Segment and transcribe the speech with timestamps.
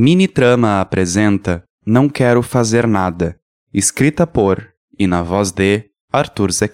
[0.00, 3.36] Mini Trama apresenta Não Quero Fazer Nada,
[3.74, 4.64] escrita por
[4.96, 6.70] e na voz de Arthur Z.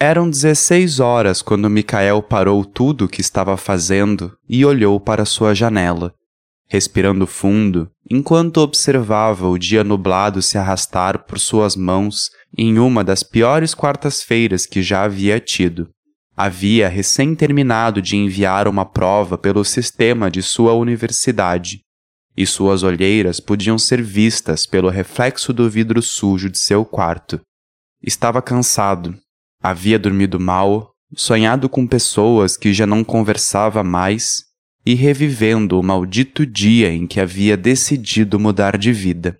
[0.00, 5.52] Eram 16 horas quando Michael parou tudo o que estava fazendo e olhou para sua
[5.54, 6.14] janela,
[6.70, 13.22] respirando fundo enquanto observava o dia nublado se arrastar por suas mãos em uma das
[13.22, 15.90] piores quartas-feiras que já havia tido.
[16.34, 21.82] Havia recém terminado de enviar uma prova pelo sistema de sua universidade,
[22.40, 27.40] e suas olheiras podiam ser vistas pelo reflexo do vidro sujo de seu quarto.
[28.02, 29.18] Estava cansado,
[29.62, 34.44] havia dormido mal, sonhado com pessoas que já não conversava mais
[34.86, 39.36] e revivendo o maldito dia em que havia decidido mudar de vida.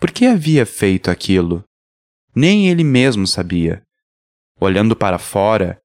[0.00, 1.62] Por que havia feito aquilo?
[2.34, 3.82] Nem ele mesmo sabia.
[4.60, 5.78] Olhando para fora,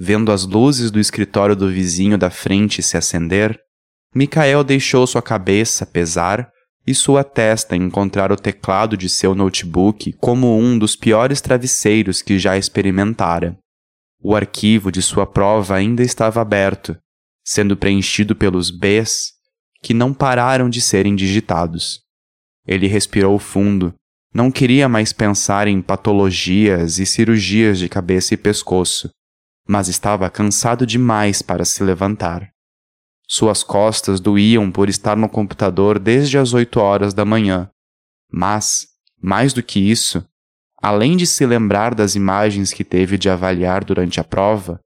[0.00, 3.58] Vendo as luzes do escritório do vizinho da frente se acender,
[4.14, 6.50] Michael deixou sua cabeça pesar
[6.86, 12.38] e sua testa encontrar o teclado de seu notebook como um dos piores travesseiros que
[12.38, 13.58] já experimentara.
[14.22, 16.96] O arquivo de sua prova ainda estava aberto,
[17.44, 19.32] sendo preenchido pelos Bs
[19.82, 22.00] que não pararam de serem digitados.
[22.66, 23.94] Ele respirou fundo,
[24.34, 29.08] não queria mais pensar em patologias e cirurgias de cabeça e pescoço
[29.68, 32.50] mas estava cansado demais para se levantar.
[33.30, 37.70] Suas costas doíam por estar no computador desde as oito horas da manhã.
[38.32, 38.86] Mas,
[39.20, 40.26] mais do que isso,
[40.80, 44.80] além de se lembrar das imagens que teve de avaliar durante a prova,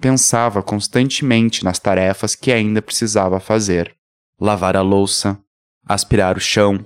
[0.00, 3.94] pensava constantemente nas tarefas que ainda precisava fazer:
[4.40, 5.38] lavar a louça,
[5.86, 6.84] aspirar o chão,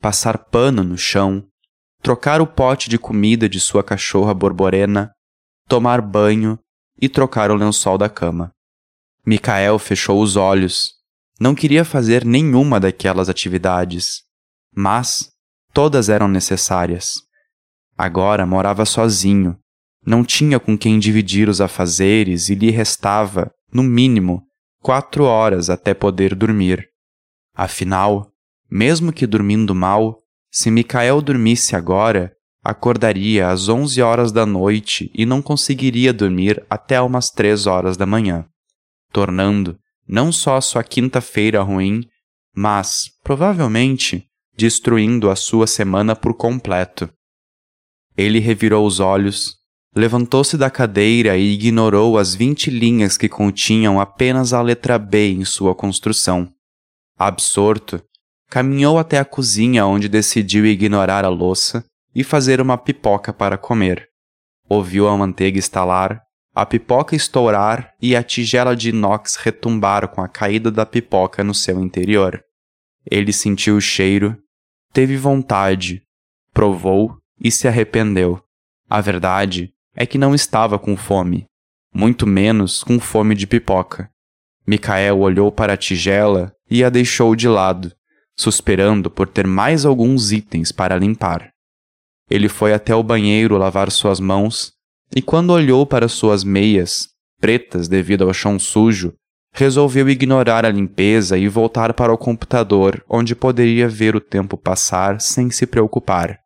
[0.00, 1.44] passar pano no chão,
[2.00, 5.10] trocar o pote de comida de sua cachorra borborena,
[5.68, 6.58] tomar banho
[7.00, 8.52] e trocar o lençol da cama.
[9.26, 10.92] Micael fechou os olhos.
[11.40, 14.22] Não queria fazer nenhuma daquelas atividades,
[14.74, 15.30] mas
[15.72, 17.14] todas eram necessárias.
[17.96, 19.58] Agora morava sozinho,
[20.06, 24.42] não tinha com quem dividir os afazeres e lhe restava, no mínimo,
[24.80, 26.88] quatro horas até poder dormir.
[27.54, 28.30] Afinal,
[28.70, 30.20] mesmo que dormindo mal,
[30.50, 32.32] se Micael dormisse agora,
[32.62, 38.06] acordaria às 11 horas da noite e não conseguiria dormir até umas 3 horas da
[38.06, 38.46] manhã,
[39.14, 42.02] tornando não só sua quinta-feira ruim,
[42.54, 44.26] mas, provavelmente,
[44.56, 47.08] destruindo a sua semana por completo.
[48.16, 49.54] Ele revirou os olhos,
[49.94, 55.44] levantou-se da cadeira e ignorou as vinte linhas que continham apenas a letra B em
[55.44, 56.52] sua construção.
[57.16, 58.02] Absorto,
[58.50, 64.08] caminhou até a cozinha onde decidiu ignorar a louça e fazer uma pipoca para comer.
[64.68, 66.20] Ouviu a manteiga estalar,
[66.54, 71.52] a pipoca estourar e a tigela de inox retumbar com a caída da pipoca no
[71.52, 72.44] seu interior.
[73.10, 74.40] Ele sentiu o cheiro,
[74.92, 76.02] teve vontade,
[76.52, 78.40] provou e se arrependeu.
[78.88, 81.46] A verdade é que não estava com fome,
[81.92, 84.08] muito menos com fome de pipoca.
[84.64, 87.92] Micael olhou para a tigela e a deixou de lado,
[88.36, 91.50] suspirando por ter mais alguns itens para limpar.
[92.30, 94.73] Ele foi até o banheiro lavar suas mãos
[95.14, 97.08] e, quando olhou para suas meias,
[97.40, 99.14] pretas devido ao chão sujo,
[99.52, 105.20] resolveu ignorar a limpeza e voltar para o computador, onde poderia ver o tempo passar
[105.20, 106.40] sem se preocupar.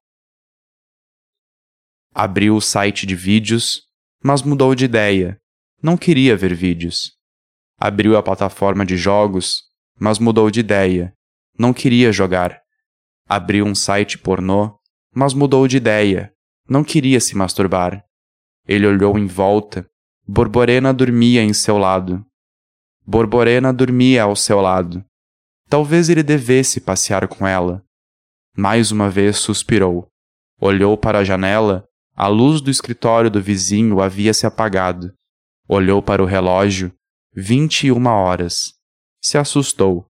[2.14, 3.80] Abriu o site de vídeos,
[4.22, 5.38] mas mudou de ideia.
[5.82, 7.12] Não queria ver vídeos.
[7.78, 9.62] Abriu a plataforma de jogos,
[9.98, 11.14] mas mudou de ideia.
[11.58, 12.60] Não queria jogar.
[13.26, 14.76] Abriu um site pornô,
[15.14, 16.32] mas mudou de ideia.
[16.68, 18.04] Não queria se masturbar.
[18.68, 19.88] Ele olhou em volta.
[20.26, 22.22] Borborena dormia em seu lado.
[23.06, 25.02] Borborena dormia ao seu lado.
[25.70, 27.82] Talvez ele devesse passear com ela.
[28.54, 30.06] Mais uma vez suspirou.
[30.60, 31.88] Olhou para a janela.
[32.14, 35.14] A luz do escritório do vizinho havia se apagado.
[35.66, 36.92] Olhou para o relógio.
[37.34, 38.74] Vinte e uma horas.
[39.22, 40.06] Se assustou.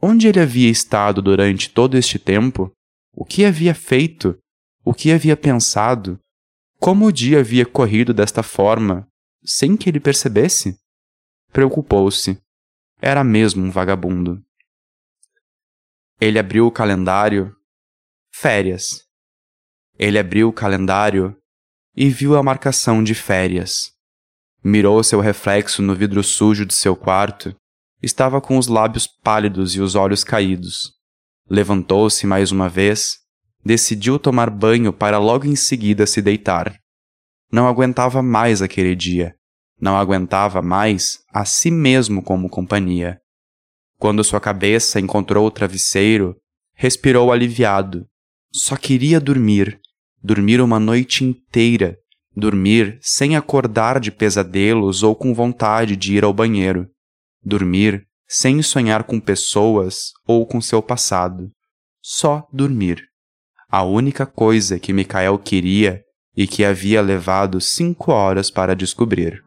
[0.00, 2.70] Onde ele havia estado durante todo este tempo?
[3.12, 4.38] O que havia feito?
[4.84, 6.20] O que havia pensado?
[6.80, 9.06] Como o dia havia corrido desta forma,
[9.44, 10.80] sem que ele percebesse?
[11.52, 12.40] Preocupou-se.
[13.02, 14.42] Era mesmo um vagabundo.
[16.18, 17.54] Ele abriu o calendário.
[18.34, 19.04] Férias.
[19.98, 21.36] Ele abriu o calendário
[21.94, 23.92] e viu a marcação de férias.
[24.64, 27.54] Mirou seu reflexo no vidro sujo de seu quarto.
[28.02, 30.94] Estava com os lábios pálidos e os olhos caídos.
[31.46, 33.18] Levantou-se mais uma vez,
[33.64, 36.78] decidiu tomar banho para logo em seguida se deitar.
[37.52, 39.34] Não aguentava mais aquele dia.
[39.80, 43.18] Não aguentava mais a si mesmo como companhia.
[43.98, 46.36] Quando sua cabeça encontrou o travesseiro,
[46.74, 48.06] respirou aliviado.
[48.52, 49.80] Só queria dormir,
[50.22, 51.98] dormir uma noite inteira,
[52.34, 56.88] dormir sem acordar de pesadelos ou com vontade de ir ao banheiro,
[57.42, 61.50] dormir sem sonhar com pessoas ou com seu passado.
[62.02, 63.09] Só dormir.
[63.70, 66.02] A única coisa que Mikael queria
[66.36, 69.44] e que havia levado cinco horas para descobrir.